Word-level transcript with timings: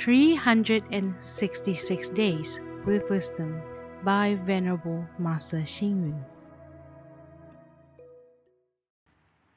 366 0.00 2.08
Days 2.08 2.60
with 2.86 3.02
Wisdom 3.10 3.60
by 4.02 4.38
Venerable 4.46 5.04
Master 5.18 5.58
Xing 5.58 6.08
Yun. 6.08 6.24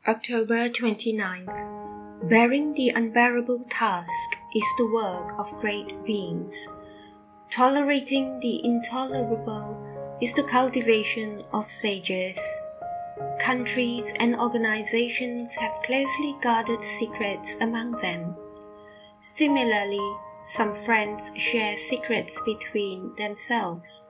October 0.06 0.68
29th. 0.68 2.28
Bearing 2.28 2.74
the 2.74 2.90
unbearable 2.90 3.64
task 3.70 4.12
is 4.54 4.66
the 4.78 4.92
work 4.92 5.32
of 5.40 5.50
great 5.62 5.94
beings. 6.04 6.68
Tolerating 7.50 8.42
the 8.42 8.60
intolerable 8.66 9.80
is 10.22 10.34
the 10.34 10.44
cultivation 10.44 11.42
of 11.54 11.72
sages. 11.72 12.38
Countries 13.40 14.14
and 14.20 14.36
organizations 14.36 15.56
have 15.56 15.82
closely 15.86 16.36
guarded 16.42 16.84
secrets 16.84 17.56
among 17.62 17.92
them. 17.92 18.36
Similarly, 19.22 20.18
some 20.44 20.72
friends 20.72 21.32
share 21.38 21.78
secrets 21.78 22.42
between 22.46 23.16
themselves. 23.16 24.04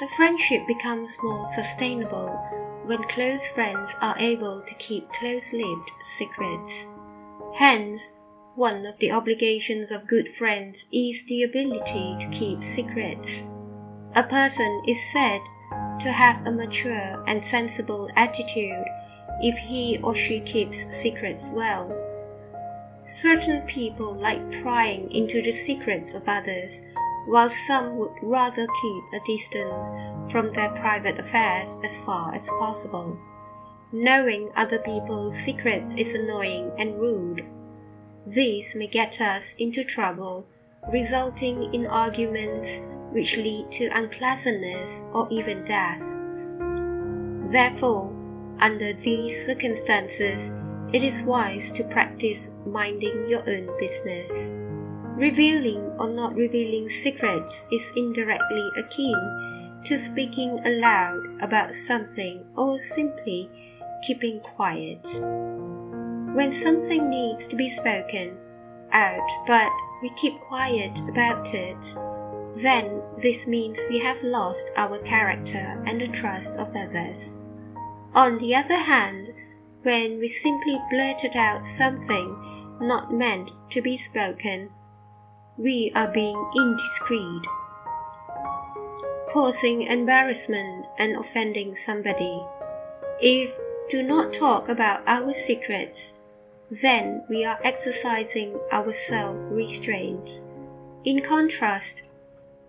The 0.00 0.08
friendship 0.16 0.66
becomes 0.66 1.16
more 1.22 1.44
sustainable 1.46 2.36
when 2.84 3.02
close 3.04 3.48
friends 3.48 3.94
are 4.00 4.16
able 4.18 4.62
to 4.62 4.74
keep 4.74 5.12
close 5.12 5.52
lived 5.52 5.90
secrets. 6.02 6.86
Hence, 7.56 8.12
one 8.54 8.86
of 8.86 8.98
the 8.98 9.10
obligations 9.10 9.90
of 9.90 10.06
good 10.06 10.28
friends 10.28 10.84
is 10.92 11.24
the 11.26 11.42
ability 11.42 12.16
to 12.20 12.28
keep 12.30 12.62
secrets. 12.62 13.42
A 14.14 14.22
person 14.22 14.82
is 14.86 15.12
said 15.12 15.40
to 16.00 16.12
have 16.12 16.46
a 16.46 16.52
mature 16.52 17.22
and 17.26 17.44
sensible 17.44 18.08
attitude 18.16 18.86
if 19.40 19.56
he 19.58 19.98
or 20.02 20.14
she 20.14 20.40
keeps 20.40 20.86
secrets 20.94 21.50
well. 21.52 22.07
Certain 23.08 23.62
people 23.62 24.14
like 24.14 24.52
prying 24.60 25.10
into 25.12 25.40
the 25.40 25.52
secrets 25.52 26.14
of 26.14 26.28
others, 26.28 26.82
while 27.26 27.48
some 27.48 27.96
would 27.96 28.12
rather 28.22 28.66
keep 28.82 29.04
a 29.14 29.24
distance 29.26 29.90
from 30.30 30.50
their 30.50 30.68
private 30.72 31.18
affairs 31.18 31.76
as 31.82 31.96
far 32.04 32.34
as 32.34 32.50
possible. 32.58 33.18
Knowing 33.92 34.50
other 34.56 34.78
people's 34.80 35.38
secrets 35.38 35.94
is 35.94 36.14
annoying 36.14 36.70
and 36.78 37.00
rude. 37.00 37.46
This 38.26 38.74
may 38.74 38.86
get 38.86 39.22
us 39.22 39.54
into 39.58 39.84
trouble, 39.84 40.46
resulting 40.92 41.72
in 41.72 41.86
arguments 41.86 42.82
which 43.12 43.38
lead 43.38 43.72
to 43.72 43.88
unpleasantness 43.94 45.04
or 45.14 45.26
even 45.30 45.64
deaths. 45.64 46.58
Therefore, 47.50 48.14
under 48.60 48.92
these 48.92 49.46
circumstances, 49.46 50.52
it 50.92 51.02
is 51.02 51.22
wise 51.22 51.70
to 51.72 51.84
practice 51.84 52.52
minding 52.64 53.28
your 53.28 53.48
own 53.48 53.68
business. 53.78 54.50
Revealing 55.16 55.82
or 55.98 56.08
not 56.08 56.34
revealing 56.34 56.88
secrets 56.88 57.66
is 57.70 57.92
indirectly 57.96 58.70
akin 58.76 59.80
to 59.84 59.98
speaking 59.98 60.58
aloud 60.64 61.20
about 61.40 61.74
something 61.74 62.44
or 62.56 62.78
simply 62.78 63.50
keeping 64.06 64.40
quiet. 64.40 65.04
When 66.34 66.52
something 66.52 67.10
needs 67.10 67.46
to 67.48 67.56
be 67.56 67.68
spoken 67.68 68.38
out 68.92 69.28
but 69.46 69.70
we 70.00 70.08
keep 70.10 70.40
quiet 70.40 70.98
about 71.08 71.52
it, 71.52 71.84
then 72.62 73.02
this 73.20 73.46
means 73.46 73.78
we 73.90 73.98
have 73.98 74.22
lost 74.22 74.72
our 74.76 74.98
character 74.98 75.82
and 75.86 76.00
the 76.00 76.06
trust 76.06 76.54
of 76.56 76.68
others. 76.74 77.32
On 78.14 78.38
the 78.38 78.54
other 78.54 78.78
hand, 78.78 79.27
when 79.88 80.18
we 80.18 80.28
simply 80.28 80.76
blurted 80.90 81.34
out 81.34 81.64
something 81.64 82.36
not 82.78 83.10
meant 83.10 83.52
to 83.70 83.80
be 83.80 83.96
spoken, 83.96 84.68
we 85.56 85.90
are 85.94 86.12
being 86.12 86.38
indiscreet, 86.54 87.42
causing 89.32 89.80
embarrassment 89.80 90.86
and 90.98 91.16
offending 91.16 91.74
somebody. 91.74 92.38
If 93.22 93.58
do 93.88 94.02
not 94.02 94.34
talk 94.34 94.68
about 94.68 95.00
our 95.08 95.32
secrets, 95.32 96.12
then 96.82 97.24
we 97.30 97.42
are 97.46 97.58
exercising 97.64 98.60
our 98.70 98.92
self 98.92 99.38
restraint. 99.48 100.42
In 101.04 101.22
contrast, 101.22 102.02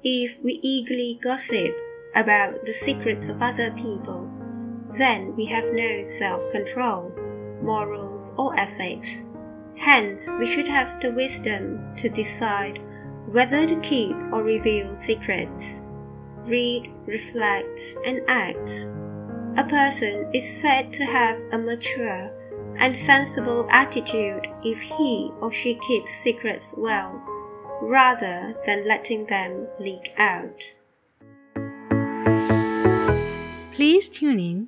if 0.05 0.41
we 0.41 0.53
eagerly 0.63 1.19
gossip 1.21 1.75
about 2.15 2.65
the 2.65 2.71
secrets 2.71 3.27
of 3.27 3.41
other 3.41 3.71
people, 3.71 4.38
then 4.97 5.35
we 5.35 5.45
have 5.45 5.73
no 5.73 6.03
self 6.03 6.49
control, 6.51 7.13
morals, 7.61 8.33
or 8.37 8.57
ethics. 8.59 9.23
Hence, 9.75 10.29
we 10.39 10.45
should 10.45 10.67
have 10.67 10.99
the 10.99 11.11
wisdom 11.11 11.95
to 11.97 12.09
decide 12.09 12.81
whether 13.27 13.65
to 13.65 13.79
keep 13.81 14.15
or 14.31 14.43
reveal 14.43 14.95
secrets. 14.95 15.81
Read, 16.45 16.91
reflect, 17.05 17.79
and 18.05 18.21
act. 18.27 18.87
A 19.57 19.63
person 19.67 20.29
is 20.33 20.49
said 20.49 20.91
to 20.93 21.05
have 21.05 21.37
a 21.51 21.57
mature 21.57 22.35
and 22.77 22.95
sensible 22.95 23.67
attitude 23.69 24.47
if 24.63 24.81
he 24.81 25.31
or 25.41 25.51
she 25.51 25.75
keeps 25.75 26.13
secrets 26.13 26.73
well, 26.77 27.21
rather 27.81 28.55
than 28.65 28.87
letting 28.87 29.25
them 29.27 29.67
leak 29.79 30.13
out. 30.17 30.61
Please 33.73 34.09
tune 34.09 34.39
in, 34.39 34.67